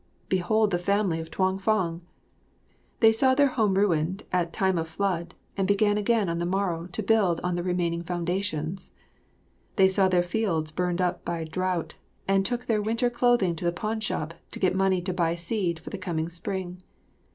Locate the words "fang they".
1.59-3.11